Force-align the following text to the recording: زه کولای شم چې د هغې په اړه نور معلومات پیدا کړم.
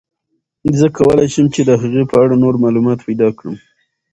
زه 0.79 0.87
کولای 0.97 1.27
شم 1.33 1.45
چې 1.55 1.61
د 1.65 1.71
هغې 1.81 2.03
په 2.11 2.15
اړه 2.23 2.35
نور 2.43 2.53
معلومات 2.63 2.99
پیدا 3.07 3.27
کړم. 3.37 3.55